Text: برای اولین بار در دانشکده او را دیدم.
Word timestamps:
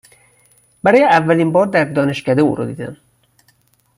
برای 0.83 1.03
اولین 1.03 1.51
بار 1.51 1.65
در 1.67 1.83
دانشکده 1.85 2.41
او 2.41 2.55
را 2.55 2.65
دیدم. 2.65 2.97